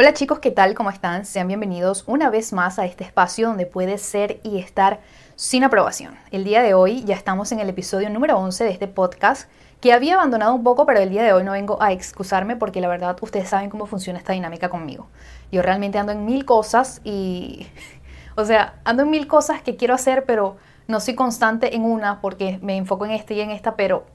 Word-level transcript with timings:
Hola 0.00 0.14
chicos, 0.14 0.38
¿qué 0.38 0.50
tal? 0.50 0.72
¿Cómo 0.72 0.88
están? 0.88 1.26
Sean 1.26 1.46
bienvenidos 1.46 2.04
una 2.06 2.30
vez 2.30 2.54
más 2.54 2.78
a 2.78 2.86
este 2.86 3.04
espacio 3.04 3.48
donde 3.48 3.66
puedes 3.66 4.00
ser 4.00 4.40
y 4.42 4.58
estar 4.58 5.00
sin 5.36 5.62
aprobación. 5.62 6.16
El 6.30 6.42
día 6.42 6.62
de 6.62 6.72
hoy 6.72 7.04
ya 7.04 7.14
estamos 7.14 7.52
en 7.52 7.60
el 7.60 7.68
episodio 7.68 8.08
número 8.08 8.38
11 8.38 8.64
de 8.64 8.70
este 8.70 8.88
podcast 8.88 9.50
que 9.78 9.92
había 9.92 10.14
abandonado 10.14 10.54
un 10.54 10.64
poco, 10.64 10.86
pero 10.86 11.00
el 11.00 11.10
día 11.10 11.22
de 11.22 11.34
hoy 11.34 11.44
no 11.44 11.52
vengo 11.52 11.82
a 11.82 11.92
excusarme 11.92 12.56
porque 12.56 12.80
la 12.80 12.88
verdad 12.88 13.14
ustedes 13.20 13.50
saben 13.50 13.68
cómo 13.68 13.84
funciona 13.84 14.18
esta 14.18 14.32
dinámica 14.32 14.70
conmigo. 14.70 15.06
Yo 15.52 15.60
realmente 15.60 15.98
ando 15.98 16.12
en 16.12 16.24
mil 16.24 16.46
cosas 16.46 17.02
y, 17.04 17.66
o 18.36 18.46
sea, 18.46 18.80
ando 18.84 19.02
en 19.02 19.10
mil 19.10 19.26
cosas 19.26 19.60
que 19.60 19.76
quiero 19.76 19.92
hacer, 19.92 20.24
pero 20.24 20.56
no 20.88 21.00
soy 21.00 21.14
constante 21.14 21.76
en 21.76 21.84
una 21.84 22.22
porque 22.22 22.58
me 22.62 22.78
enfoco 22.78 23.04
en 23.04 23.10
esta 23.10 23.34
y 23.34 23.42
en 23.42 23.50
esta, 23.50 23.76
pero 23.76 24.06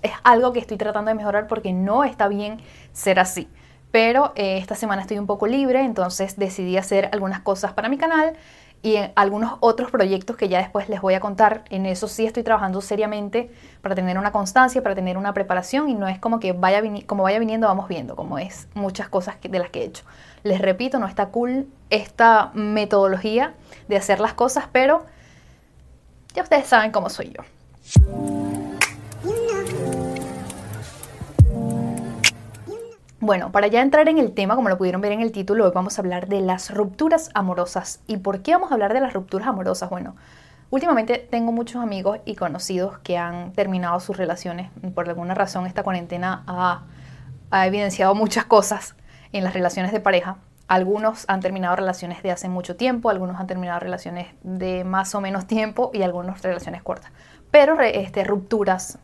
es 0.00 0.12
algo 0.22 0.54
que 0.54 0.60
estoy 0.60 0.78
tratando 0.78 1.10
de 1.10 1.16
mejorar 1.16 1.48
porque 1.48 1.74
no 1.74 2.02
está 2.02 2.28
bien 2.28 2.62
ser 2.94 3.20
así 3.20 3.46
pero 3.94 4.32
eh, 4.34 4.58
esta 4.58 4.74
semana 4.74 5.02
estoy 5.02 5.20
un 5.20 5.26
poco 5.28 5.46
libre, 5.46 5.80
entonces 5.84 6.36
decidí 6.36 6.76
hacer 6.76 7.10
algunas 7.12 7.38
cosas 7.42 7.74
para 7.74 7.88
mi 7.88 7.96
canal 7.96 8.34
y 8.82 8.96
en 8.96 9.12
algunos 9.14 9.52
otros 9.60 9.92
proyectos 9.92 10.36
que 10.36 10.48
ya 10.48 10.58
después 10.58 10.88
les 10.88 11.00
voy 11.00 11.14
a 11.14 11.20
contar. 11.20 11.62
En 11.70 11.86
eso 11.86 12.08
sí 12.08 12.26
estoy 12.26 12.42
trabajando 12.42 12.80
seriamente 12.80 13.52
para 13.82 13.94
tener 13.94 14.18
una 14.18 14.32
constancia, 14.32 14.82
para 14.82 14.96
tener 14.96 15.16
una 15.16 15.32
preparación 15.32 15.88
y 15.88 15.94
no 15.94 16.08
es 16.08 16.18
como 16.18 16.40
que 16.40 16.50
vaya, 16.50 16.82
como 17.06 17.22
vaya 17.22 17.38
viniendo, 17.38 17.68
vamos 17.68 17.86
viendo, 17.86 18.16
como 18.16 18.36
es 18.36 18.66
muchas 18.74 19.08
cosas 19.08 19.36
de 19.40 19.58
las 19.60 19.70
que 19.70 19.82
he 19.82 19.84
hecho. 19.84 20.02
Les 20.42 20.60
repito, 20.60 20.98
no 20.98 21.06
está 21.06 21.26
cool 21.26 21.68
esta 21.88 22.50
metodología 22.54 23.54
de 23.86 23.96
hacer 23.96 24.18
las 24.18 24.34
cosas, 24.34 24.64
pero 24.72 25.06
ya 26.34 26.42
ustedes 26.42 26.66
saben 26.66 26.90
cómo 26.90 27.10
soy 27.10 27.32
yo. 27.32 28.53
Bueno, 33.24 33.50
para 33.52 33.68
ya 33.68 33.80
entrar 33.80 34.10
en 34.10 34.18
el 34.18 34.32
tema, 34.34 34.54
como 34.54 34.68
lo 34.68 34.76
pudieron 34.76 35.00
ver 35.00 35.12
en 35.12 35.22
el 35.22 35.32
título, 35.32 35.64
hoy 35.64 35.70
vamos 35.74 35.96
a 35.96 36.02
hablar 36.02 36.28
de 36.28 36.42
las 36.42 36.68
rupturas 36.68 37.30
amorosas. 37.32 38.02
¿Y 38.06 38.18
por 38.18 38.42
qué 38.42 38.52
vamos 38.52 38.70
a 38.70 38.74
hablar 38.74 38.92
de 38.92 39.00
las 39.00 39.14
rupturas 39.14 39.48
amorosas? 39.48 39.88
Bueno, 39.88 40.14
últimamente 40.68 41.26
tengo 41.30 41.50
muchos 41.50 41.82
amigos 41.82 42.18
y 42.26 42.34
conocidos 42.34 42.98
que 42.98 43.16
han 43.16 43.54
terminado 43.54 43.98
sus 44.00 44.18
relaciones. 44.18 44.70
Por 44.94 45.08
alguna 45.08 45.34
razón 45.34 45.64
esta 45.64 45.82
cuarentena 45.82 46.44
ha, 46.46 46.82
evidenciado 47.64 48.14
muchas 48.14 48.44
cosas 48.44 48.94
en 49.32 49.42
las 49.42 49.54
relaciones 49.54 49.90
de 49.90 50.00
pareja. 50.00 50.36
Algunos 50.68 51.24
han 51.26 51.40
terminado 51.40 51.76
relaciones 51.76 52.22
de 52.22 52.30
hace 52.30 52.50
mucho 52.50 52.76
tiempo, 52.76 53.08
algunos 53.08 53.40
han 53.40 53.46
terminado 53.46 53.80
relaciones 53.80 54.26
de 54.42 54.84
más 54.84 55.14
o 55.14 55.22
menos 55.22 55.46
tiempo 55.46 55.90
y 55.94 56.02
algunos 56.02 56.42
relaciones 56.42 56.82
cortas. 56.82 57.10
Pero 57.50 57.80
este, 57.80 58.22
rupturas, 58.22 58.98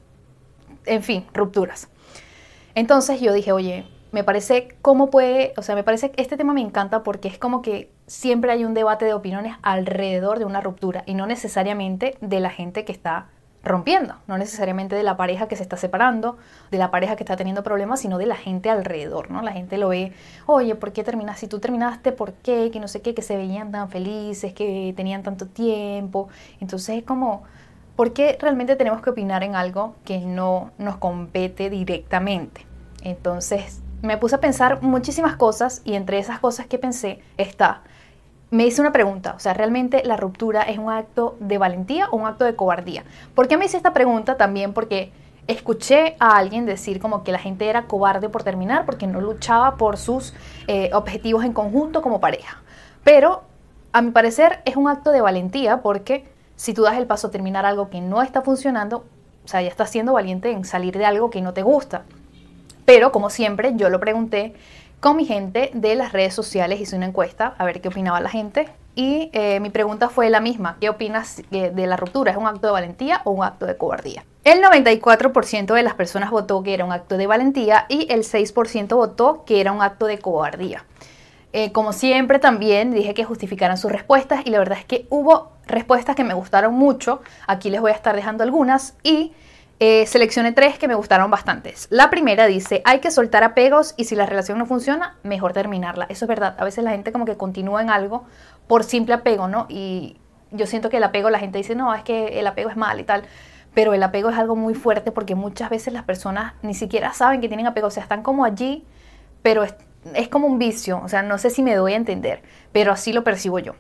en 0.85 1.03
fin, 1.03 1.27
rupturas. 1.33 1.89
Entonces 2.75 3.23
yo 3.23 3.33
dije, 3.33 3.53
oye, 3.53 3.87
me 4.13 4.25
parece 4.25 4.69
cómo 4.83 5.11
puede, 5.11 5.53
o 5.57 5.63
sea, 5.63 5.75
me 5.75 5.85
parece 5.85 6.11
que 6.11 6.23
este 6.23 6.37
tema 6.37 6.53
me 6.53 6.61
encanta 6.61 7.03
porque 7.03 7.29
es 7.29 7.39
como 7.39 7.63
que 7.63 7.91
siempre 8.07 8.51
hay 8.51 8.65
un 8.65 8.75
debate 8.75 9.05
de 9.05 9.15
opiniones 9.15 9.57
alrededor 9.63 10.39
de 10.39 10.45
una 10.45 10.61
ruptura 10.61 11.03
y 11.07 11.15
no 11.15 11.27
necesariamente 11.27 12.17
de 12.21 12.41
la 12.41 12.51
gente 12.51 12.85
que 12.85 12.93
está 12.93 13.29
rompiendo, 13.63 14.17
no 14.27 14.39
necesariamente 14.39 14.97
de 14.97 15.03
la 15.03 15.17
pareja 15.17 15.47
que 15.47 15.55
se 15.55 15.63
está 15.63 15.77
separando, 15.77 16.39
de 16.71 16.79
la 16.79 16.91
pareja 16.91 17.17
que 17.17 17.23
está 17.23 17.37
teniendo 17.37 17.63
problemas, 17.63 18.01
sino 18.01 18.17
de 18.17 18.27
la 18.27 18.37
gente 18.37 18.71
alrededor, 18.71 19.31
¿no? 19.31 19.43
La 19.43 19.53
gente 19.53 19.77
lo 19.77 19.89
ve, 19.89 20.13
oye, 20.47 20.75
¿por 20.75 20.93
qué 20.93 21.05
terminas? 21.05 21.39
Si 21.39 21.47
tú 21.47 21.59
terminaste, 21.61 22.13
¿por 22.13 22.33
qué? 22.33 22.71
Que 22.73 22.81
no 22.81 22.89
sé 22.89 23.03
qué, 23.03 23.15
que 23.15 23.23
se 23.23 23.37
veían 23.37 23.71
tan 23.71 23.91
felices, 23.91 24.55
que 24.55 24.95
tenían 24.97 25.23
tanto 25.23 25.47
tiempo. 25.47 26.29
Entonces 26.61 26.99
es 26.99 27.05
como, 27.05 27.43
¿por 27.97 28.15
qué 28.15 28.39
realmente 28.41 28.77
tenemos 28.77 29.03
que 29.03 29.11
opinar 29.11 29.45
en 29.45 29.55
algo 29.55 29.95
que 30.05 30.21
no 30.21 30.71
nos 30.79 30.97
compete 30.97 31.69
directamente? 31.69 32.65
Entonces, 33.03 33.83
me 34.03 34.17
puse 34.17 34.37
a 34.37 34.41
pensar 34.41 34.83
muchísimas 34.83 35.37
cosas 35.37 35.83
y 35.85 35.95
entre 35.95 36.19
esas 36.19 36.41
cosas 36.41 36.67
que 36.67 36.79
pensé 36.79 37.21
está, 37.37 37.83
me 38.51 38.67
hice 38.67 38.81
una 38.81 38.93
pregunta, 38.93 39.35
o 39.37 39.39
sea, 39.39 39.55
¿realmente 39.55 40.03
la 40.05 40.17
ruptura 40.17 40.63
es 40.63 40.79
un 40.79 40.91
acto 40.91 41.37
de 41.39 41.59
valentía 41.59 42.09
o 42.11 42.17
un 42.17 42.27
acto 42.27 42.45
de 42.45 42.57
cobardía? 42.57 43.05
¿Por 43.35 43.47
qué 43.47 43.57
me 43.57 43.67
hice 43.67 43.77
esta 43.77 43.93
pregunta? 43.93 44.37
También 44.37 44.73
porque 44.73 45.13
escuché 45.47 46.17
a 46.19 46.37
alguien 46.37 46.67
decir 46.67 47.01
como 47.01 47.23
que 47.23 47.33
la 47.33 47.39
gente 47.39 47.69
era 47.69 47.87
cobarde 47.87 48.29
por 48.29 48.43
terminar 48.43 48.87
porque 48.87 49.07
no 49.07 49.21
luchaba 49.21 49.77
por 49.77 49.97
sus 49.99 50.35
eh, 50.67 50.91
objetivos 50.93 51.45
en 51.45 51.53
conjunto 51.53 52.03
como 52.03 52.21
pareja. 52.21 52.63
Pero 53.05 53.43
a 53.93 54.03
mi 54.03 54.11
parecer 54.11 54.63
es 54.65 54.77
un 54.77 54.89
acto 54.89 55.13
de 55.13 55.21
valentía 55.21 55.81
porque 55.83 56.27
si 56.57 56.75
tú 56.75 56.83
das 56.83 56.97
el 56.97 57.07
paso 57.07 57.29
a 57.29 57.31
terminar 57.31 57.67
algo 57.67 57.89
que 57.89 58.01
no 58.01 58.21
está 58.21 58.43
funcionando, 58.43 59.05
o 59.45 59.49
sea, 59.49 59.63
ya 59.63 59.69
estás 59.69 59.91
siendo 59.91 60.13
valiente 60.13 60.51
en 60.51 60.65
salir 60.65 60.99
de 60.99 61.07
algo 61.07 61.31
que 61.31 61.41
no 61.41 61.53
te 61.53 61.63
gusta. 61.63 62.03
Pero 62.93 63.13
como 63.13 63.31
siempre, 63.31 63.75
yo 63.77 63.89
lo 63.89 64.01
pregunté 64.01 64.53
con 64.99 65.17
mi 65.17 65.25
gente 65.25 65.71
de 65.75 65.95
las 65.95 66.11
redes 66.11 66.35
sociales, 66.35 66.81
hice 66.81 66.97
una 66.97 67.07
encuesta 67.07 67.55
a 67.57 67.65
ver 67.65 67.81
qué 67.81 67.87
opinaba 67.87 68.21
la 68.21 68.29
gente 68.29 68.69
y 68.97 69.31
eh, 69.33 69.61
mi 69.61 69.71
pregunta 69.71 70.09
fue 70.09 70.29
la 70.29 70.41
misma, 70.41 70.77
¿qué 70.81 70.89
opinas 70.89 71.41
eh, 71.53 71.71
de 71.73 71.87
la 71.87 71.97
ruptura? 71.97 72.33
¿Es 72.33 72.37
un 72.37 72.49
acto 72.49 72.67
de 72.67 72.73
valentía 72.73 73.23
o 73.25 73.31
un 73.31 73.45
acto 73.45 73.67
de 73.67 73.77
cobardía? 73.77 74.25
El 74.43 74.61
94% 74.61 75.73
de 75.73 75.83
las 75.85 75.95
personas 75.95 76.33
votó 76.33 76.65
que 76.65 76.75
era 76.75 76.85
un 76.85 76.91
acto 76.91 77.17
de 77.17 77.29
valentía 77.29 77.87
y 77.89 78.13
el 78.13 78.25
6% 78.25 78.89
votó 78.97 79.45
que 79.45 79.61
era 79.61 79.71
un 79.71 79.83
acto 79.83 80.07
de 80.07 80.19
cobardía. 80.19 80.85
Eh, 81.53 81.71
como 81.71 81.93
siempre 81.93 82.41
también 82.41 82.91
dije 82.91 83.15
que 83.15 83.23
justificaran 83.23 83.79
sus 83.79 83.93
respuestas 83.93 84.41
y 84.47 84.51
la 84.51 84.59
verdad 84.59 84.79
es 84.79 84.85
que 84.85 85.07
hubo 85.11 85.53
respuestas 85.65 86.17
que 86.17 86.25
me 86.25 86.35
gustaron 86.35 86.75
mucho. 86.75 87.21
Aquí 87.47 87.71
les 87.71 87.81
voy 87.81 87.93
a 87.93 87.95
estar 87.95 88.17
dejando 88.17 88.43
algunas 88.43 88.97
y 89.05 89.33
eh, 89.83 90.05
seleccioné 90.05 90.53
tres 90.53 90.79
que 90.79 90.89
me 90.89 90.95
gustaron 90.95 91.31
bastantes. 91.31 91.87
La 91.89 92.11
primera 92.11 92.47
dice, 92.47 92.83
hay 92.85 93.01
que 93.01 93.11
soltar 93.11 93.43
apegos 93.45 93.95
y 93.97 94.05
si 94.05 94.15
la 94.15 94.27
relación 94.27 94.59
no 94.59 94.67
funciona, 94.67 95.17
mejor 95.23 95.55
terminarla. 95.55 96.05
Eso 96.11 96.27
es 96.27 96.29
verdad. 96.29 96.55
A 96.59 96.65
veces 96.65 96.85
la 96.85 96.91
gente 96.91 97.13
como 97.13 97.25
que 97.25 97.39
continúa 97.39 97.81
en 97.81 97.89
algo 97.89 98.27
por 98.67 98.85
simple 98.85 99.15
apego, 99.15 99.49
¿no? 99.49 99.65
Y 99.71 100.19
yo 100.51 100.67
siento 100.67 100.91
que 100.91 100.99
el 100.99 101.05
apego, 101.05 101.31
la 101.31 101.39
gente 101.39 101.57
dice, 101.57 101.75
no, 101.75 101.95
es 101.95 102.03
que 102.03 102.39
el 102.39 102.47
apego 102.47 102.69
es 102.69 102.77
mal 102.77 103.01
y 103.01 103.05
tal. 103.05 103.23
Pero 103.73 103.95
el 103.95 104.03
apego 104.03 104.29
es 104.29 104.37
algo 104.37 104.55
muy 104.55 104.75
fuerte 104.75 105.13
porque 105.13 105.35
muchas 105.35 105.71
veces 105.71 105.95
las 105.95 106.03
personas 106.03 106.53
ni 106.61 106.75
siquiera 106.75 107.15
saben 107.15 107.41
que 107.41 107.49
tienen 107.49 107.67
apego. 107.67 107.87
O 107.87 107.91
sea, 107.91 108.03
están 108.03 108.23
como 108.23 108.45
allí, 108.45 108.85
pero 109.41 109.65
es, 109.65 109.75
es 110.13 110.29
como 110.29 110.47
un 110.47 110.59
vicio. 110.59 111.01
O 111.03 111.09
sea, 111.09 111.23
no 111.23 111.39
sé 111.39 111.49
si 111.49 111.63
me 111.63 111.75
doy 111.75 111.95
a 111.95 111.97
entender, 111.97 112.43
pero 112.73 112.93
así 112.93 113.15
lo 113.15 113.25
percibo 113.25 113.59
yo. 113.59 113.77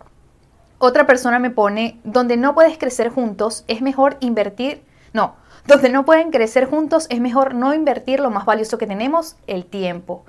Otra 0.78 1.06
persona 1.06 1.38
me 1.38 1.50
pone, 1.50 2.00
donde 2.04 2.38
no 2.38 2.54
puedes 2.54 2.78
crecer 2.78 3.10
juntos, 3.10 3.66
es 3.68 3.82
mejor 3.82 4.16
invertir, 4.20 4.82
no, 5.12 5.34
donde 5.66 5.88
no 5.90 6.04
pueden 6.04 6.30
crecer 6.30 6.66
juntos 6.66 7.06
es 7.10 7.20
mejor 7.20 7.54
no 7.54 7.74
invertir 7.74 8.20
lo 8.20 8.30
más 8.30 8.44
valioso 8.44 8.78
que 8.78 8.86
tenemos, 8.86 9.36
el 9.46 9.66
tiempo. 9.66 10.24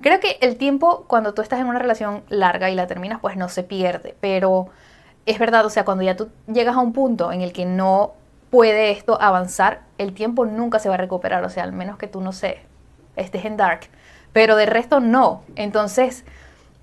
Creo 0.00 0.20
que 0.20 0.38
el 0.40 0.56
tiempo 0.56 1.04
cuando 1.06 1.34
tú 1.34 1.42
estás 1.42 1.60
en 1.60 1.66
una 1.66 1.78
relación 1.78 2.22
larga 2.28 2.70
y 2.70 2.74
la 2.74 2.86
terminas 2.86 3.20
pues 3.20 3.36
no 3.36 3.48
se 3.48 3.62
pierde, 3.62 4.14
pero 4.20 4.68
es 5.24 5.38
verdad, 5.38 5.64
o 5.66 5.70
sea, 5.70 5.84
cuando 5.84 6.04
ya 6.04 6.16
tú 6.16 6.28
llegas 6.46 6.76
a 6.76 6.80
un 6.80 6.92
punto 6.92 7.32
en 7.32 7.40
el 7.40 7.52
que 7.52 7.64
no 7.64 8.12
puede 8.50 8.90
esto 8.90 9.20
avanzar, 9.20 9.82
el 9.98 10.14
tiempo 10.14 10.46
nunca 10.46 10.78
se 10.78 10.88
va 10.88 10.94
a 10.94 10.98
recuperar, 10.98 11.44
o 11.44 11.50
sea, 11.50 11.64
al 11.64 11.72
menos 11.72 11.98
que 11.98 12.06
tú 12.06 12.20
no 12.20 12.32
sé, 12.32 12.60
estés 13.16 13.44
en 13.44 13.56
dark, 13.56 13.88
pero 14.32 14.54
de 14.54 14.66
resto 14.66 15.00
no. 15.00 15.42
Entonces, 15.56 16.24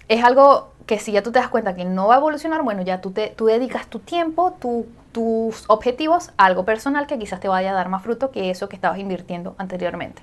es 0.10 0.24
algo 0.24 0.73
que 0.86 1.00
si 1.00 1.12
ya 1.12 1.24
tú 1.24 1.32
te 1.32 1.40
das 1.40 1.50
cuenta 1.50 1.76
que 1.76 1.86
no 1.86 2.08
va 2.08 2.16
a 2.16 2.18
evolucionar, 2.18 2.62
bueno, 2.64 2.82
ya 2.82 3.02
tú, 3.02 3.12
te, 3.12 3.30
tú 3.30 3.46
dedicas 3.46 3.88
tu 3.88 4.00
tiempo, 4.00 4.54
tu 4.60 4.86
tus 5.14 5.64
objetivos 5.68 6.32
algo 6.38 6.66
personal 6.66 7.08
que 7.08 7.18
quizás 7.18 7.40
te 7.40 7.48
vaya 7.48 7.72
a 7.72 7.74
dar 7.74 7.88
más 7.88 8.04
fruto 8.04 8.32
que 8.32 8.50
eso 8.50 8.68
que 8.68 8.76
estabas 8.76 9.00
invirtiendo 9.00 9.56
anteriormente. 9.58 10.22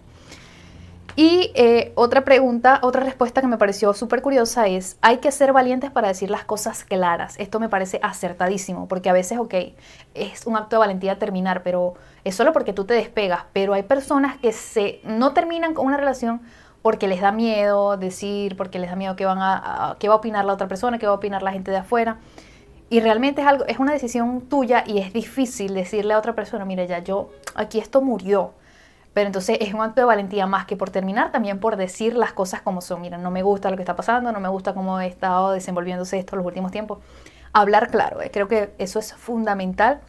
Y 1.16 1.50
eh, 1.54 1.92
otra 1.96 2.24
pregunta, 2.24 2.78
otra 2.82 3.02
respuesta 3.02 3.40
que 3.40 3.46
me 3.46 3.58
pareció 3.58 3.92
súper 3.94 4.22
curiosa 4.22 4.68
es, 4.68 4.96
hay 5.00 5.18
que 5.18 5.32
ser 5.32 5.52
valientes 5.52 5.90
para 5.90 6.08
decir 6.08 6.30
las 6.30 6.44
cosas 6.44 6.84
claras. 6.84 7.38
Esto 7.38 7.58
me 7.58 7.68
parece 7.68 7.98
acertadísimo, 8.02 8.86
porque 8.86 9.10
a 9.10 9.12
veces, 9.12 9.38
ok, 9.38 9.54
es 10.14 10.46
un 10.46 10.56
acto 10.56 10.76
de 10.76 10.80
valentía 10.80 11.18
terminar, 11.18 11.62
pero 11.62 11.94
es 12.24 12.34
solo 12.36 12.52
porque 12.52 12.72
tú 12.72 12.84
te 12.84 12.94
despegas, 12.94 13.44
pero 13.52 13.74
hay 13.74 13.82
personas 13.82 14.38
que 14.38 14.52
se, 14.52 15.00
no 15.04 15.32
terminan 15.32 15.74
con 15.74 15.86
una 15.86 15.96
relación 15.96 16.42
porque 16.82 17.08
les 17.08 17.20
da 17.20 17.32
miedo 17.32 17.96
decir, 17.96 18.56
porque 18.56 18.78
les 18.78 18.90
da 18.90 18.96
miedo 18.96 19.16
que, 19.16 19.26
van 19.26 19.38
a, 19.40 19.96
qué 19.98 20.08
va 20.08 20.14
a 20.14 20.16
opinar 20.18 20.44
la 20.44 20.54
otra 20.54 20.68
persona, 20.68 20.98
qué 20.98 21.06
va 21.06 21.12
a 21.12 21.16
opinar 21.16 21.42
la 21.42 21.52
gente 21.52 21.70
de 21.70 21.78
afuera. 21.78 22.18
Y 22.88 23.00
realmente 23.00 23.42
es 23.42 23.46
algo, 23.46 23.64
es 23.66 23.78
una 23.78 23.92
decisión 23.92 24.40
tuya 24.42 24.82
y 24.86 24.98
es 24.98 25.12
difícil 25.12 25.74
decirle 25.74 26.14
a 26.14 26.18
otra 26.18 26.34
persona, 26.34 26.64
mira, 26.64 26.84
ya 26.84 26.98
yo, 26.98 27.30
aquí 27.54 27.78
esto 27.78 28.00
murió. 28.00 28.52
Pero 29.12 29.26
entonces 29.26 29.58
es 29.60 29.74
un 29.74 29.80
acto 29.80 30.00
de 30.00 30.04
valentía 30.04 30.46
más 30.46 30.66
que 30.66 30.76
por 30.76 30.90
terminar, 30.90 31.32
también 31.32 31.58
por 31.58 31.76
decir 31.76 32.14
las 32.14 32.32
cosas 32.32 32.62
como 32.62 32.80
son. 32.80 33.00
Mira, 33.00 33.18
no 33.18 33.30
me 33.30 33.42
gusta 33.42 33.70
lo 33.70 33.76
que 33.76 33.82
está 33.82 33.96
pasando, 33.96 34.32
no 34.32 34.40
me 34.40 34.48
gusta 34.48 34.72
cómo 34.72 35.00
he 35.00 35.06
estado 35.06 35.52
desenvolviéndose 35.52 36.18
esto 36.18 36.36
los 36.36 36.46
últimos 36.46 36.70
tiempos. 36.70 36.98
Hablar 37.52 37.90
claro, 37.90 38.22
eh, 38.22 38.30
creo 38.32 38.48
que 38.48 38.72
eso 38.78 39.00
es 39.00 39.12
fundamental, 39.12 40.00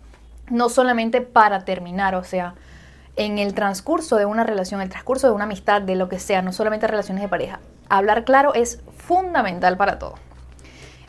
no 0.49 0.69
solamente 0.69 1.21
para 1.21 1.65
terminar, 1.65 2.13
o 2.15 2.23
sea, 2.23 2.53
en 3.15 3.37
el 3.37 3.53
transcurso 3.53 4.17
de 4.17 4.25
una 4.25 4.43
relación, 4.43 4.81
el 4.81 4.89
transcurso 4.89 5.27
de 5.27 5.33
una 5.33 5.43
amistad, 5.45 5.81
de 5.81 5.95
lo 5.95 6.09
que 6.09 6.19
sea, 6.19 6.41
no 6.41 6.53
solamente 6.53 6.87
relaciones 6.87 7.21
de 7.21 7.29
pareja. 7.29 7.59
Hablar 7.89 8.23
claro 8.23 8.53
es 8.53 8.81
fundamental 8.97 9.77
para 9.77 9.99
todo. 9.99 10.15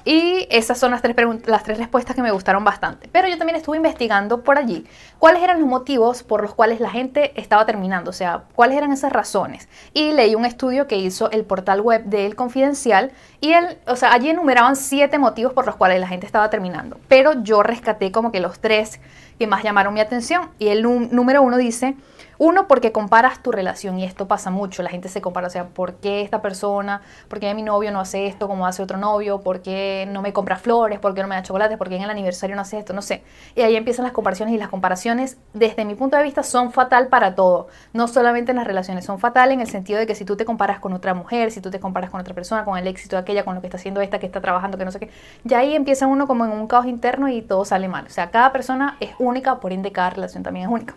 Y 0.05 0.49
esas 0.51 0.79
son 0.79 0.91
las 0.91 1.01
tres, 1.01 1.15
las 1.47 1.63
tres 1.63 1.79
respuestas 1.79 2.17
que 2.17 2.23
me 2.23 2.33
gustaron 2.33 2.65
bastante. 2.65 3.09
Pero 3.13 3.29
yo 3.29 3.39
también 3.39 3.57
estuve 3.57 3.77
investigando 3.77 4.43
por 4.43 4.59
allí 4.59 4.85
cuáles 5.19 5.43
eran 5.43 5.61
los 5.61 5.69
motivos 5.69 6.25
por 6.25 6.43
los 6.43 6.55
cuales 6.55 6.81
la 6.81 6.91
gente 6.91 7.41
estaba 7.41 7.67
terminando, 7.67 8.11
o 8.11 8.13
sea, 8.13 8.45
cuáles 8.55 8.77
eran 8.77 8.93
esas 8.93 9.13
razones. 9.13 9.69
Y 9.95 10.13
leí 10.13 10.35
un 10.35 10.45
estudio 10.45 10.89
que 10.89 10.97
hizo 10.97 11.31
el 11.31 11.45
portal 11.45 11.81
web 11.81 12.05
de 12.05 12.27
El 12.27 12.35
Confidencial 12.35 13.13
y 13.41 13.53
él, 13.53 13.79
o 13.87 13.95
sea, 13.95 14.13
allí 14.13 14.31
enumeraban 14.31 14.75
siete 14.75 15.19
motivos 15.19 15.53
por 15.53 15.67
los 15.67 15.77
cuales 15.77 16.01
la 16.01 16.09
gente 16.09 16.27
estaba 16.27 16.51
terminando. 16.51 16.99
Pero 17.07 17.43
yo 17.45 17.63
rescaté 17.63 18.11
como 18.11 18.33
que 18.33 18.41
los 18.41 18.59
tres 18.59 19.01
que 19.43 19.49
más 19.49 19.65
llamaron 19.65 19.93
mi 19.93 19.99
atención. 19.99 20.50
Y 20.61 20.69
el 20.69 20.83
número 20.83 21.43
uno 21.43 21.56
dice 21.56 21.97
uno, 22.43 22.67
porque 22.67 22.91
comparas 22.91 23.41
tu 23.41 23.53
relación 23.53 24.00
y 24.00 24.05
esto 24.05 24.27
pasa 24.27 24.50
mucho, 24.50 24.83
la 24.83 24.91
gente 24.91 25.09
se 25.09 25.21
compara, 25.21 25.47
o 25.47 25.50
sea, 25.50 25.69
¿por 25.69 25.94
qué 25.94 26.23
esta 26.23 26.43
persona, 26.43 27.00
por 27.29 27.39
qué 27.39 27.55
mi 27.55 27.62
novio 27.62 27.93
no 27.93 28.00
hace 28.00 28.27
esto 28.27 28.49
como 28.49 28.67
hace 28.67 28.83
otro 28.83 28.99
novio? 28.99 29.43
¿Por 29.43 29.62
qué 29.62 30.09
no 30.11 30.23
me 30.23 30.33
compra 30.33 30.56
flores? 30.56 30.99
¿Por 30.99 31.15
qué 31.15 31.23
no 31.23 31.29
me 31.29 31.37
da 31.37 31.44
chocolates? 31.44 31.79
¿Por 31.79 31.89
qué 31.89 31.94
en 31.94 32.03
el 32.03 32.11
aniversario 32.11 32.56
no 32.56 32.62
hace 32.62 32.81
esto? 32.81 32.94
No 32.94 33.00
sé. 33.00 33.23
Y 33.55 33.61
ahí 33.61 33.77
empiezan 33.77 34.03
las 34.03 34.12
comparaciones 34.12 34.56
y 34.56 34.59
las 34.59 34.71
comparaciones, 34.71 35.39
desde 35.55 35.85
mi 35.85 35.94
punto 35.94 36.17
de 36.17 36.25
vista, 36.25 36.43
son 36.43 36.73
fatal 36.73 37.06
para 37.06 37.37
todo. 37.37 37.69
No 37.93 38.09
solamente 38.09 38.50
en 38.50 38.56
las 38.56 38.67
relaciones, 38.67 39.05
son 39.05 39.21
fatal 39.21 39.53
en 39.53 39.61
el 39.61 39.69
sentido 39.69 40.00
de 40.00 40.09
que 40.09 40.17
si 40.17 40.25
tú 40.25 40.35
te 40.35 40.44
comparas 40.44 40.81
con 40.81 40.93
otra 40.94 41.15
mujer, 41.15 41.53
si 41.53 41.61
tú 41.61 41.71
te 41.71 41.79
comparas 41.79 42.11
con 42.11 42.21
otra 42.21 42.35
persona, 42.35 42.65
con 42.65 42.77
el 42.77 42.89
éxito 42.89 43.15
de 43.15 43.23
aquella, 43.23 43.44
con 43.44 43.55
lo 43.55 43.61
que 43.61 43.69
está 43.69 43.77
haciendo 43.77 44.00
esta, 44.00 44.19
que 44.19 44.27
está 44.27 44.41
trabajando, 44.41 44.77
que 44.79 44.85
no 44.85 44.91
sé 44.91 44.99
qué, 44.99 45.11
ya 45.44 45.61
ahí 45.61 45.77
empieza 45.77 46.09
uno 46.09 46.27
como 46.27 46.44
en 46.44 46.50
un 46.50 46.67
caos 46.67 46.87
interno 46.87 47.29
y 47.29 47.41
todo 47.41 47.65
sale 47.65 47.87
mal. 47.87 48.06
O 48.06 48.11
sea, 48.11 48.33
cada 48.33 48.50
persona 48.50 48.97
es 48.99 49.11
única, 49.21 49.61
por 49.61 49.73
ende 49.73 49.93
cada 49.93 50.11
relación 50.11 50.43
también 50.43 50.67
es 50.67 50.73
única. 50.73 50.97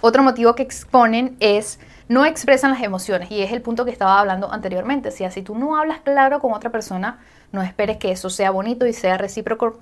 Otro 0.00 0.22
motivo 0.22 0.54
que 0.54 0.62
exponen 0.62 1.36
es 1.40 1.78
no 2.08 2.24
expresan 2.24 2.72
las 2.72 2.82
emociones 2.82 3.30
y 3.30 3.42
es 3.42 3.52
el 3.52 3.62
punto 3.62 3.84
que 3.84 3.90
estaba 3.92 4.18
hablando 4.18 4.52
anteriormente. 4.52 5.10
Si 5.10 5.24
así 5.24 5.42
tú 5.42 5.54
no 5.54 5.76
hablas 5.76 6.00
claro 6.00 6.40
con 6.40 6.52
otra 6.52 6.70
persona, 6.70 7.20
no 7.52 7.62
esperes 7.62 7.98
que 7.98 8.10
eso 8.10 8.30
sea 8.30 8.50
bonito 8.50 8.86
y 8.86 8.92
sea 8.92 9.16
recíproco. 9.16 9.78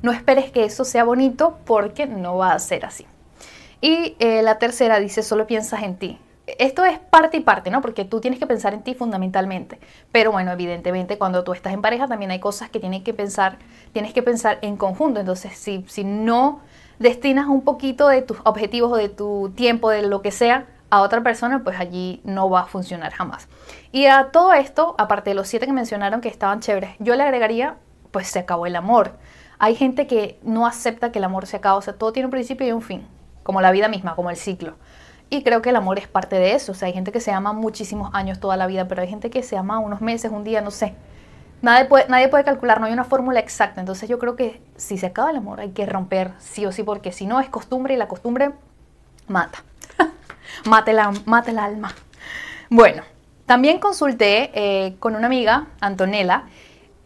No 0.00 0.12
esperes 0.12 0.50
que 0.50 0.64
eso 0.64 0.84
sea 0.84 1.04
bonito 1.04 1.58
porque 1.66 2.06
no 2.06 2.36
va 2.36 2.52
a 2.52 2.58
ser 2.60 2.86
así. 2.86 3.06
Y 3.80 4.16
eh, 4.20 4.42
la 4.42 4.58
tercera 4.58 4.98
dice, 5.00 5.22
solo 5.22 5.46
piensas 5.46 5.82
en 5.82 5.96
ti. 5.96 6.18
Esto 6.46 6.84
es 6.84 6.98
parte 6.98 7.36
y 7.36 7.40
parte, 7.40 7.70
¿no? 7.70 7.82
Porque 7.82 8.06
tú 8.06 8.20
tienes 8.20 8.40
que 8.40 8.46
pensar 8.46 8.72
en 8.72 8.82
ti 8.82 8.94
fundamentalmente. 8.94 9.78
Pero 10.12 10.32
bueno, 10.32 10.50
evidentemente 10.50 11.18
cuando 11.18 11.44
tú 11.44 11.52
estás 11.52 11.74
en 11.74 11.82
pareja 11.82 12.06
también 12.06 12.30
hay 12.30 12.40
cosas 12.40 12.70
que 12.70 12.80
tienes 12.80 13.02
que 13.02 13.12
pensar, 13.12 13.58
tienes 13.92 14.14
que 14.14 14.22
pensar 14.22 14.58
en 14.62 14.76
conjunto. 14.76 15.20
Entonces, 15.20 15.58
si, 15.58 15.84
si 15.88 16.04
no 16.04 16.62
destinas 16.98 17.46
un 17.46 17.62
poquito 17.62 18.08
de 18.08 18.22
tus 18.22 18.38
objetivos 18.44 18.92
o 18.92 18.96
de 18.96 19.08
tu 19.08 19.52
tiempo, 19.54 19.90
de 19.90 20.02
lo 20.02 20.22
que 20.22 20.30
sea, 20.30 20.66
a 20.90 21.02
otra 21.02 21.22
persona, 21.22 21.62
pues 21.64 21.78
allí 21.78 22.20
no 22.24 22.48
va 22.48 22.60
a 22.60 22.66
funcionar 22.66 23.12
jamás. 23.12 23.48
Y 23.92 24.06
a 24.06 24.30
todo 24.30 24.52
esto, 24.52 24.94
aparte 24.98 25.30
de 25.30 25.34
los 25.34 25.48
siete 25.48 25.66
que 25.66 25.72
mencionaron 25.72 26.20
que 26.20 26.28
estaban 26.28 26.60
chéveres, 26.60 26.90
yo 26.98 27.14
le 27.14 27.22
agregaría, 27.22 27.76
pues 28.10 28.28
se 28.28 28.38
acabó 28.38 28.66
el 28.66 28.76
amor. 28.76 29.12
Hay 29.58 29.74
gente 29.74 30.06
que 30.06 30.38
no 30.42 30.66
acepta 30.66 31.12
que 31.12 31.18
el 31.18 31.24
amor 31.24 31.46
se 31.46 31.56
acabe, 31.56 31.78
o 31.78 31.82
sea, 31.82 31.94
todo 31.94 32.12
tiene 32.12 32.26
un 32.26 32.30
principio 32.30 32.66
y 32.66 32.72
un 32.72 32.82
fin, 32.82 33.06
como 33.42 33.60
la 33.60 33.70
vida 33.70 33.88
misma, 33.88 34.14
como 34.14 34.30
el 34.30 34.36
ciclo. 34.36 34.76
Y 35.30 35.42
creo 35.42 35.60
que 35.60 35.70
el 35.70 35.76
amor 35.76 35.98
es 35.98 36.08
parte 36.08 36.36
de 36.36 36.54
eso, 36.54 36.72
o 36.72 36.74
sea, 36.74 36.86
hay 36.86 36.94
gente 36.94 37.12
que 37.12 37.20
se 37.20 37.32
ama 37.32 37.52
muchísimos 37.52 38.10
años 38.14 38.40
toda 38.40 38.56
la 38.56 38.66
vida, 38.66 38.88
pero 38.88 39.02
hay 39.02 39.08
gente 39.08 39.28
que 39.28 39.42
se 39.42 39.58
ama 39.58 39.78
unos 39.78 40.00
meses, 40.00 40.32
un 40.32 40.44
día, 40.44 40.62
no 40.62 40.70
sé. 40.70 40.94
Nadie 41.60 41.86
puede, 41.86 42.08
nadie 42.08 42.28
puede 42.28 42.44
calcular, 42.44 42.80
no 42.80 42.86
hay 42.86 42.92
una 42.92 43.04
fórmula 43.04 43.40
exacta. 43.40 43.80
Entonces 43.80 44.08
yo 44.08 44.18
creo 44.18 44.36
que 44.36 44.60
si 44.76 44.98
se 44.98 45.06
acaba 45.06 45.30
el 45.30 45.36
amor 45.36 45.60
hay 45.60 45.70
que 45.70 45.86
romper 45.86 46.32
sí 46.38 46.64
o 46.66 46.72
sí, 46.72 46.82
porque 46.82 47.12
si 47.12 47.26
no 47.26 47.40
es 47.40 47.48
costumbre 47.48 47.94
y 47.94 47.96
la 47.96 48.08
costumbre 48.08 48.52
mata. 49.26 49.62
mata, 50.66 50.90
el, 50.90 50.98
el 50.98 51.58
alma. 51.58 51.92
Bueno, 52.70 53.02
también 53.46 53.78
consulté 53.78 54.50
eh, 54.54 54.96
con 54.98 55.16
una 55.16 55.26
amiga, 55.26 55.66
Antonella, 55.80 56.44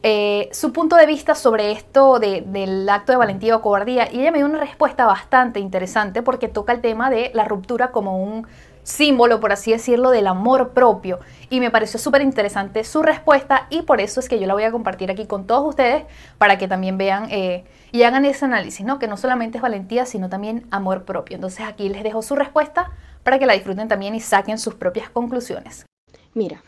eh, 0.02 0.48
su 0.50 0.72
punto 0.72 0.96
de 0.96 1.06
vista 1.06 1.36
sobre 1.36 1.70
esto 1.70 2.18
del 2.18 2.88
acto 2.88 3.12
de 3.12 3.18
valentía 3.18 3.54
o 3.54 3.62
cobardía 3.62 4.12
y 4.12 4.20
ella 4.20 4.32
me 4.32 4.38
dio 4.38 4.46
una 4.46 4.58
respuesta 4.58 5.06
bastante 5.06 5.60
interesante 5.60 6.22
porque 6.22 6.48
toca 6.48 6.72
el 6.72 6.80
tema 6.80 7.08
de 7.08 7.30
la 7.34 7.44
ruptura 7.44 7.92
como 7.92 8.20
un 8.20 8.48
símbolo, 8.82 9.40
por 9.40 9.52
así 9.52 9.72
decirlo, 9.72 10.10
del 10.10 10.26
amor 10.26 10.70
propio. 10.70 11.20
Y 11.50 11.60
me 11.60 11.70
pareció 11.70 11.98
súper 11.98 12.22
interesante 12.22 12.84
su 12.84 13.02
respuesta 13.02 13.66
y 13.70 13.82
por 13.82 14.00
eso 14.00 14.20
es 14.20 14.28
que 14.28 14.38
yo 14.38 14.46
la 14.46 14.54
voy 14.54 14.64
a 14.64 14.72
compartir 14.72 15.10
aquí 15.10 15.26
con 15.26 15.46
todos 15.46 15.68
ustedes 15.68 16.04
para 16.38 16.58
que 16.58 16.68
también 16.68 16.98
vean 16.98 17.28
eh, 17.30 17.64
y 17.92 18.02
hagan 18.02 18.24
ese 18.24 18.44
análisis, 18.44 18.84
¿no? 18.84 18.98
Que 18.98 19.08
no 19.08 19.16
solamente 19.16 19.58
es 19.58 19.62
valentía, 19.62 20.06
sino 20.06 20.28
también 20.28 20.66
amor 20.70 21.04
propio. 21.04 21.34
Entonces 21.34 21.66
aquí 21.66 21.88
les 21.88 22.02
dejo 22.02 22.22
su 22.22 22.34
respuesta 22.34 22.90
para 23.22 23.38
que 23.38 23.46
la 23.46 23.52
disfruten 23.52 23.88
también 23.88 24.14
y 24.14 24.20
saquen 24.20 24.58
sus 24.58 24.74
propias 24.74 25.10
conclusiones. 25.10 25.86
Mira, 26.34 26.62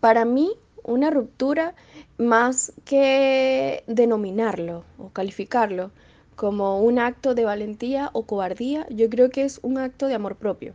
para 0.00 0.24
mí 0.24 0.52
una 0.82 1.10
ruptura, 1.10 1.74
más 2.18 2.72
que 2.84 3.84
denominarlo 3.86 4.84
o 4.98 5.10
calificarlo 5.10 5.90
como 6.36 6.80
un 6.80 6.98
acto 6.98 7.34
de 7.34 7.44
valentía 7.44 8.10
o 8.12 8.24
cobardía, 8.24 8.86
yo 8.90 9.08
creo 9.10 9.30
que 9.30 9.44
es 9.44 9.60
un 9.62 9.78
acto 9.78 10.06
de 10.06 10.14
amor 10.14 10.36
propio. 10.36 10.74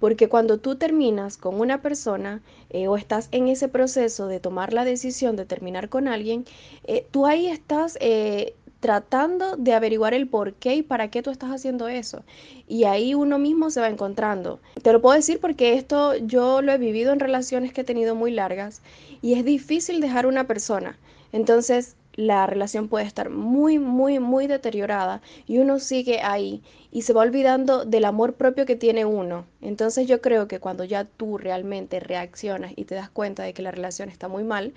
Porque 0.00 0.28
cuando 0.28 0.58
tú 0.58 0.76
terminas 0.76 1.36
con 1.36 1.60
una 1.60 1.82
persona 1.82 2.42
eh, 2.70 2.88
o 2.88 2.96
estás 2.96 3.28
en 3.30 3.48
ese 3.48 3.68
proceso 3.68 4.26
de 4.26 4.40
tomar 4.40 4.72
la 4.72 4.84
decisión 4.84 5.36
de 5.36 5.44
terminar 5.44 5.88
con 5.88 6.08
alguien, 6.08 6.44
eh, 6.84 7.06
tú 7.10 7.26
ahí 7.26 7.46
estás 7.46 7.96
eh, 8.00 8.54
tratando 8.80 9.56
de 9.56 9.74
averiguar 9.74 10.14
el 10.14 10.26
por 10.26 10.54
qué 10.54 10.76
y 10.76 10.82
para 10.82 11.08
qué 11.10 11.22
tú 11.22 11.30
estás 11.30 11.50
haciendo 11.50 11.86
eso. 11.86 12.24
Y 12.66 12.84
ahí 12.84 13.14
uno 13.14 13.38
mismo 13.38 13.70
se 13.70 13.80
va 13.80 13.88
encontrando. 13.88 14.58
Te 14.82 14.92
lo 14.92 15.02
puedo 15.02 15.14
decir 15.14 15.38
porque 15.38 15.74
esto 15.74 16.16
yo 16.16 16.62
lo 16.62 16.72
he 16.72 16.78
vivido 16.78 17.12
en 17.12 17.20
relaciones 17.20 17.72
que 17.72 17.82
he 17.82 17.84
tenido 17.84 18.14
muy 18.14 18.30
largas 18.30 18.80
y 19.20 19.34
es 19.34 19.44
difícil 19.44 20.00
dejar 20.00 20.26
una 20.26 20.46
persona. 20.46 20.98
Entonces, 21.32 21.94
la 22.14 22.46
relación 22.46 22.88
puede 22.88 23.06
estar 23.06 23.30
muy, 23.30 23.78
muy, 23.78 24.18
muy 24.18 24.46
deteriorada 24.46 25.22
y 25.46 25.58
uno 25.58 25.78
sigue 25.78 26.20
ahí 26.22 26.62
y 26.90 27.02
se 27.02 27.12
va 27.12 27.22
olvidando 27.22 27.84
del 27.84 28.04
amor 28.04 28.34
propio 28.34 28.66
que 28.66 28.76
tiene 28.76 29.04
uno. 29.04 29.46
Entonces 29.60 30.08
yo 30.08 30.20
creo 30.20 30.48
que 30.48 30.60
cuando 30.60 30.84
ya 30.84 31.04
tú 31.04 31.38
realmente 31.38 32.00
reaccionas 32.00 32.72
y 32.76 32.84
te 32.84 32.94
das 32.94 33.10
cuenta 33.10 33.42
de 33.42 33.52
que 33.52 33.62
la 33.62 33.70
relación 33.70 34.08
está 34.08 34.28
muy 34.28 34.44
mal, 34.44 34.74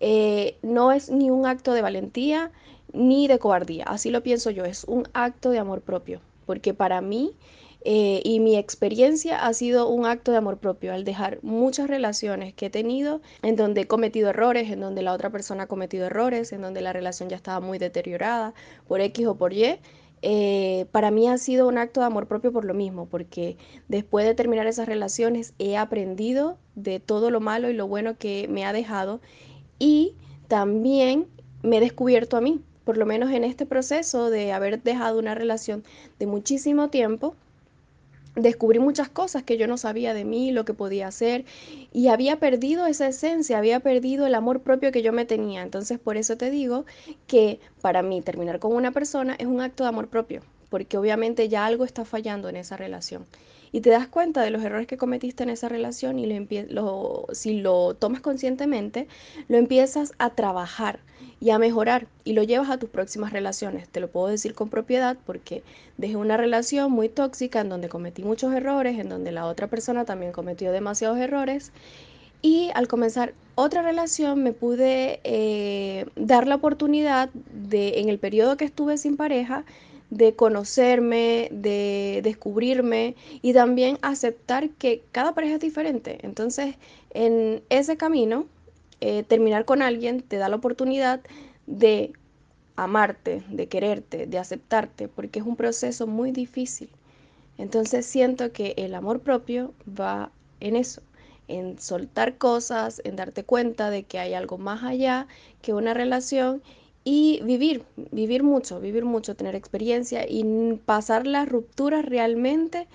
eh, 0.00 0.56
no 0.62 0.92
es 0.92 1.10
ni 1.10 1.30
un 1.30 1.46
acto 1.46 1.72
de 1.72 1.82
valentía 1.82 2.52
ni 2.92 3.28
de 3.28 3.38
cobardía, 3.38 3.84
así 3.84 4.10
lo 4.10 4.22
pienso 4.22 4.50
yo, 4.50 4.64
es 4.64 4.84
un 4.84 5.08
acto 5.12 5.50
de 5.50 5.58
amor 5.58 5.80
propio, 5.82 6.20
porque 6.46 6.72
para 6.72 7.00
mí 7.00 7.32
eh, 7.88 8.20
y 8.24 8.40
mi 8.40 8.56
experiencia 8.56 9.46
ha 9.46 9.54
sido 9.54 9.88
un 9.88 10.06
acto 10.06 10.32
de 10.32 10.38
amor 10.38 10.58
propio 10.58 10.92
al 10.92 11.04
dejar 11.04 11.38
muchas 11.42 11.86
relaciones 11.88 12.52
que 12.52 12.66
he 12.66 12.70
tenido 12.70 13.20
en 13.42 13.54
donde 13.54 13.82
he 13.82 13.86
cometido 13.86 14.30
errores, 14.30 14.72
en 14.72 14.80
donde 14.80 15.02
la 15.02 15.12
otra 15.12 15.30
persona 15.30 15.62
ha 15.62 15.66
cometido 15.68 16.06
errores, 16.06 16.52
en 16.52 16.62
donde 16.62 16.80
la 16.80 16.92
relación 16.92 17.28
ya 17.28 17.36
estaba 17.36 17.60
muy 17.60 17.78
deteriorada 17.78 18.54
por 18.88 19.00
X 19.00 19.28
o 19.28 19.36
por 19.36 19.52
Y. 19.52 19.78
Eh, 20.22 20.86
para 20.90 21.12
mí 21.12 21.28
ha 21.28 21.38
sido 21.38 21.68
un 21.68 21.78
acto 21.78 22.00
de 22.00 22.06
amor 22.06 22.26
propio 22.26 22.52
por 22.52 22.64
lo 22.64 22.74
mismo, 22.74 23.06
porque 23.06 23.56
después 23.86 24.26
de 24.26 24.34
terminar 24.34 24.66
esas 24.66 24.88
relaciones 24.88 25.54
he 25.60 25.76
aprendido 25.76 26.58
de 26.74 26.98
todo 26.98 27.30
lo 27.30 27.38
malo 27.38 27.70
y 27.70 27.72
lo 27.72 27.86
bueno 27.86 28.18
que 28.18 28.48
me 28.48 28.64
ha 28.64 28.72
dejado 28.72 29.20
y 29.78 30.16
también 30.48 31.28
me 31.62 31.76
he 31.76 31.80
descubierto 31.80 32.36
a 32.36 32.40
mí, 32.40 32.60
por 32.82 32.96
lo 32.96 33.06
menos 33.06 33.30
en 33.30 33.44
este 33.44 33.64
proceso 33.64 34.28
de 34.28 34.50
haber 34.52 34.82
dejado 34.82 35.20
una 35.20 35.36
relación 35.36 35.84
de 36.18 36.26
muchísimo 36.26 36.90
tiempo, 36.90 37.36
descubrí 38.36 38.78
muchas 38.78 39.08
cosas 39.08 39.42
que 39.42 39.56
yo 39.56 39.66
no 39.66 39.78
sabía 39.78 40.14
de 40.14 40.24
mí, 40.24 40.52
lo 40.52 40.64
que 40.64 40.74
podía 40.74 41.08
hacer, 41.08 41.44
y 41.92 42.08
había 42.08 42.36
perdido 42.36 42.86
esa 42.86 43.08
esencia, 43.08 43.58
había 43.58 43.80
perdido 43.80 44.26
el 44.26 44.34
amor 44.34 44.60
propio 44.60 44.92
que 44.92 45.02
yo 45.02 45.12
me 45.12 45.24
tenía. 45.24 45.62
Entonces, 45.62 45.98
por 45.98 46.16
eso 46.16 46.36
te 46.36 46.50
digo 46.50 46.84
que 47.26 47.58
para 47.80 48.02
mí 48.02 48.20
terminar 48.20 48.58
con 48.60 48.72
una 48.72 48.92
persona 48.92 49.34
es 49.38 49.46
un 49.46 49.60
acto 49.60 49.82
de 49.84 49.88
amor 49.88 50.08
propio, 50.08 50.42
porque 50.68 50.98
obviamente 50.98 51.48
ya 51.48 51.66
algo 51.66 51.84
está 51.84 52.04
fallando 52.04 52.48
en 52.48 52.56
esa 52.56 52.76
relación. 52.76 53.26
Y 53.76 53.82
te 53.82 53.90
das 53.90 54.08
cuenta 54.08 54.40
de 54.40 54.48
los 54.48 54.64
errores 54.64 54.86
que 54.86 54.96
cometiste 54.96 55.42
en 55.42 55.50
esa 55.50 55.68
relación 55.68 56.18
y 56.18 56.24
lo, 56.70 57.26
si 57.32 57.60
lo 57.60 57.92
tomas 57.92 58.22
conscientemente, 58.22 59.06
lo 59.48 59.58
empiezas 59.58 60.14
a 60.16 60.30
trabajar 60.30 61.00
y 61.42 61.50
a 61.50 61.58
mejorar 61.58 62.06
y 62.24 62.32
lo 62.32 62.42
llevas 62.42 62.70
a 62.70 62.78
tus 62.78 62.88
próximas 62.88 63.34
relaciones. 63.34 63.86
Te 63.90 64.00
lo 64.00 64.08
puedo 64.08 64.28
decir 64.28 64.54
con 64.54 64.70
propiedad 64.70 65.18
porque 65.26 65.62
dejé 65.98 66.16
una 66.16 66.38
relación 66.38 66.90
muy 66.90 67.10
tóxica 67.10 67.60
en 67.60 67.68
donde 67.68 67.90
cometí 67.90 68.24
muchos 68.24 68.54
errores, 68.54 68.98
en 68.98 69.10
donde 69.10 69.30
la 69.30 69.44
otra 69.44 69.66
persona 69.66 70.06
también 70.06 70.32
cometió 70.32 70.72
demasiados 70.72 71.18
errores 71.18 71.70
y 72.40 72.70
al 72.74 72.88
comenzar 72.88 73.34
otra 73.56 73.82
relación 73.82 74.42
me 74.42 74.52
pude 74.52 75.20
eh, 75.22 76.06
dar 76.16 76.46
la 76.46 76.54
oportunidad 76.54 77.28
de, 77.52 78.00
en 78.00 78.08
el 78.08 78.18
periodo 78.18 78.56
que 78.56 78.64
estuve 78.64 78.96
sin 78.96 79.18
pareja, 79.18 79.66
de 80.10 80.34
conocerme, 80.34 81.48
de 81.50 82.20
descubrirme 82.22 83.16
y 83.42 83.52
también 83.52 83.98
aceptar 84.02 84.70
que 84.70 85.02
cada 85.12 85.34
pareja 85.34 85.54
es 85.54 85.60
diferente. 85.60 86.18
Entonces, 86.22 86.76
en 87.10 87.62
ese 87.70 87.96
camino 87.96 88.46
eh, 89.00 89.24
terminar 89.24 89.64
con 89.64 89.82
alguien 89.82 90.22
te 90.22 90.36
da 90.36 90.48
la 90.48 90.56
oportunidad 90.56 91.20
de 91.66 92.12
amarte, 92.76 93.42
de 93.50 93.68
quererte, 93.68 94.26
de 94.26 94.38
aceptarte, 94.38 95.08
porque 95.08 95.40
es 95.40 95.46
un 95.46 95.56
proceso 95.56 96.06
muy 96.06 96.30
difícil. 96.30 96.88
Entonces 97.58 98.06
siento 98.06 98.52
que 98.52 98.74
el 98.76 98.94
amor 98.94 99.20
propio 99.20 99.74
va 99.88 100.30
en 100.60 100.76
eso, 100.76 101.02
en 101.48 101.78
soltar 101.78 102.36
cosas, 102.38 103.00
en 103.04 103.16
darte 103.16 103.44
cuenta 103.44 103.90
de 103.90 104.04
que 104.04 104.18
hay 104.18 104.34
algo 104.34 104.58
más 104.58 104.82
allá 104.82 105.26
que 105.62 105.72
una 105.72 105.94
relación 105.94 106.62
y 107.08 107.40
vivir, 107.44 107.84
vivir 108.10 108.42
mucho, 108.42 108.80
vivir 108.80 109.04
mucho, 109.04 109.36
tener 109.36 109.54
experiencia 109.54 110.26
y 110.28 110.42
pasar 110.86 111.24
las 111.24 111.48
rupturas 111.48 112.04
realmente 112.04 112.88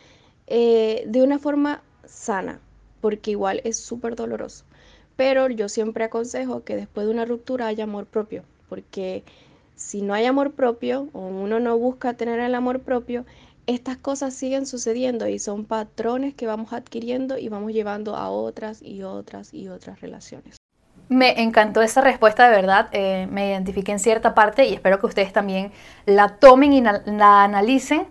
eh, 0.47 1.05
de 1.07 1.23
una 1.23 1.39
forma 1.39 1.81
sana, 2.03 2.59
porque 2.99 3.31
igual 3.31 3.61
es 3.63 3.77
súper 3.77 4.17
doloroso. 4.17 4.65
Pero 5.15 5.47
yo 5.49 5.69
siempre 5.69 6.03
aconsejo 6.03 6.65
que 6.65 6.75
después 6.75 7.07
de 7.07 7.13
una 7.13 7.23
ruptura 7.23 7.67
haya 7.67 7.85
amor 7.85 8.05
propio, 8.05 8.43
porque 8.67 9.23
si 9.75 10.01
no 10.01 10.13
hay 10.13 10.25
amor 10.25 10.51
propio 10.51 11.07
o 11.13 11.27
uno 11.27 11.61
no 11.61 11.77
busca 11.77 12.15
tener 12.15 12.41
el 12.41 12.53
amor 12.53 12.81
propio, 12.81 13.25
estas 13.65 13.95
cosas 13.95 14.33
siguen 14.33 14.65
sucediendo 14.65 15.29
y 15.29 15.39
son 15.39 15.63
patrones 15.63 16.35
que 16.35 16.47
vamos 16.47 16.73
adquiriendo 16.73 17.37
y 17.37 17.47
vamos 17.47 17.71
llevando 17.71 18.17
a 18.17 18.29
otras 18.29 18.81
y 18.81 19.03
otras 19.03 19.53
y 19.53 19.69
otras 19.69 20.01
relaciones. 20.01 20.60
Me 21.11 21.41
encantó 21.41 21.81
esa 21.81 21.99
respuesta, 21.99 22.49
de 22.49 22.55
verdad. 22.55 22.87
Eh, 22.93 23.27
me 23.29 23.49
identifiqué 23.49 23.91
en 23.91 23.99
cierta 23.99 24.33
parte 24.33 24.63
y 24.67 24.73
espero 24.73 24.97
que 25.01 25.07
ustedes 25.07 25.33
también 25.33 25.73
la 26.05 26.29
tomen 26.29 26.71
y 26.71 26.81
la 26.81 27.43
analicen 27.43 28.07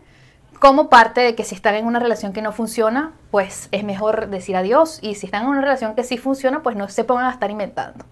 como 0.59 0.91
parte 0.91 1.23
de 1.23 1.35
que 1.35 1.43
si 1.43 1.55
están 1.55 1.77
en 1.77 1.87
una 1.87 1.99
relación 1.99 2.35
que 2.35 2.43
no 2.43 2.53
funciona, 2.53 3.13
pues 3.31 3.71
es 3.73 3.85
mejor 3.85 4.29
decir 4.29 4.55
adiós 4.55 4.99
y 5.01 5.15
si 5.15 5.25
están 5.25 5.45
en 5.45 5.49
una 5.49 5.63
relación 5.63 5.95
que 5.95 6.05
sí 6.05 6.19
funciona, 6.19 6.63
pues 6.63 6.77
no 6.77 6.91
se 6.91 7.05
pongan 7.05 7.25
a 7.25 7.31
estar 7.31 7.51
inventando. 7.51 8.05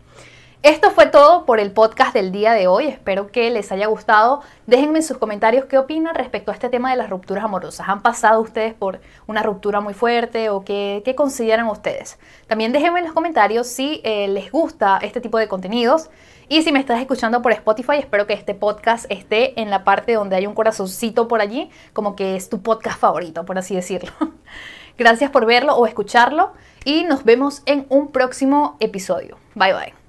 Esto 0.64 0.90
fue 0.90 1.06
todo 1.06 1.46
por 1.46 1.60
el 1.60 1.70
podcast 1.70 2.12
del 2.12 2.32
día 2.32 2.52
de 2.52 2.66
hoy. 2.66 2.88
Espero 2.88 3.28
que 3.28 3.48
les 3.48 3.70
haya 3.70 3.86
gustado. 3.86 4.42
Déjenme 4.66 4.98
en 4.98 5.04
sus 5.04 5.16
comentarios 5.16 5.66
qué 5.66 5.78
opinan 5.78 6.16
respecto 6.16 6.50
a 6.50 6.54
este 6.54 6.68
tema 6.68 6.90
de 6.90 6.96
las 6.96 7.10
rupturas 7.10 7.44
amorosas. 7.44 7.88
¿Han 7.88 8.02
pasado 8.02 8.40
ustedes 8.40 8.74
por 8.74 9.00
una 9.28 9.44
ruptura 9.44 9.80
muy 9.80 9.94
fuerte 9.94 10.50
o 10.50 10.64
qué, 10.64 11.14
consideran 11.16 11.68
ustedes? 11.68 12.18
También 12.48 12.72
déjenme 12.72 12.98
en 12.98 13.04
los 13.04 13.14
comentarios 13.14 13.68
si 13.68 14.00
eh, 14.02 14.26
les 14.26 14.50
gusta 14.50 14.98
este 15.00 15.20
tipo 15.20 15.38
de 15.38 15.46
contenidos. 15.46 16.10
Y 16.48 16.62
si 16.62 16.72
me 16.72 16.80
estás 16.80 17.00
escuchando 17.00 17.40
por 17.40 17.52
Spotify, 17.52 17.98
espero 17.98 18.26
que 18.26 18.32
este 18.32 18.56
podcast 18.56 19.06
esté 19.10 19.60
en 19.60 19.70
la 19.70 19.84
parte 19.84 20.14
donde 20.14 20.34
hay 20.34 20.48
un 20.48 20.54
corazoncito 20.54 21.28
por 21.28 21.40
allí, 21.40 21.70
como 21.92 22.16
que 22.16 22.34
es 22.34 22.48
tu 22.48 22.62
podcast 22.62 22.98
favorito, 22.98 23.44
por 23.44 23.58
así 23.58 23.76
decirlo. 23.76 24.10
Gracias 24.98 25.30
por 25.30 25.46
verlo 25.46 25.76
o 25.76 25.86
escucharlo 25.86 26.52
y 26.84 27.04
nos 27.04 27.22
vemos 27.22 27.62
en 27.66 27.86
un 27.90 28.08
próximo 28.10 28.76
episodio. 28.80 29.38
Bye 29.54 29.72
bye. 29.72 30.07